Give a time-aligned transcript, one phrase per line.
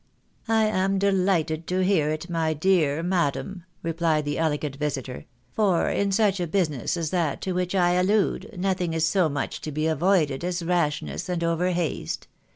[0.47, 6.11] "I am delighted to hear it, my dear madam," replied the elegant visitor; "for in
[6.11, 9.85] such a business as that to which I allude, nothing is so much to be
[9.85, 12.27] avoided a~s rashness and over haste.